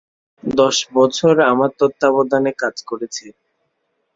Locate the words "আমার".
1.51-1.69